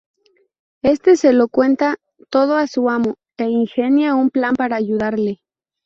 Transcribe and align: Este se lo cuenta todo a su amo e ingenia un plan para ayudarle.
Este 0.81 1.15
se 1.15 1.31
lo 1.31 1.47
cuenta 1.47 1.97
todo 2.31 2.55
a 2.55 2.65
su 2.65 2.89
amo 2.89 3.17
e 3.37 3.43
ingenia 3.47 4.15
un 4.15 4.31
plan 4.31 4.55
para 4.55 4.75
ayudarle. 4.77 5.41